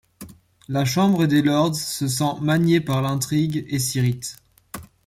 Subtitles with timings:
[0.67, 4.37] La chambre des lords se sent maniée par l’intrigue et s’irrite.